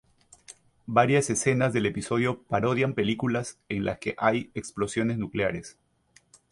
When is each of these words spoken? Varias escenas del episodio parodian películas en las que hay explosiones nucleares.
Varias 0.87 1.29
escenas 1.29 1.73
del 1.73 1.85
episodio 1.85 2.41
parodian 2.41 2.95
películas 2.95 3.59
en 3.69 3.85
las 3.85 3.99
que 3.99 4.15
hay 4.17 4.49
explosiones 4.55 5.19
nucleares. 5.19 5.77